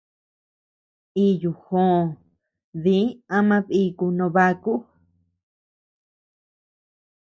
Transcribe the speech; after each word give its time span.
Iyu 1.27 1.51
jòò 1.63 1.97
dí 2.83 2.97
ama 3.37 3.57
biku 3.67 4.05
no 4.17 4.25
baku. 4.35 4.73